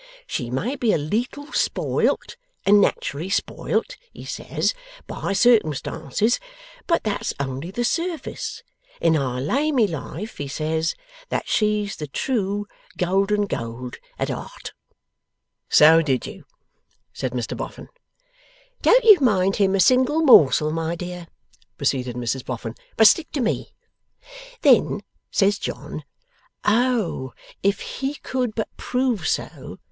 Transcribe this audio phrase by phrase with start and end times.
[0.25, 4.73] "She may be a leetle spoilt, and nat'rally spoilt," he says,
[5.05, 6.39] "by circumstances,
[6.87, 8.63] but that's only the surface,
[8.99, 10.95] and I lay my life," he says,
[11.29, 12.65] "that she's the true
[12.97, 14.73] golden gold at heart."'
[15.69, 16.45] 'So did you,'
[17.13, 17.87] said Mr Boffin.
[18.81, 21.27] 'Don't you mind him a single morsel, my dear,'
[21.77, 23.71] proceeded Mrs Boffin, 'but stick to me.
[24.63, 26.01] Then says John,
[26.63, 29.77] O, if he could but prove so!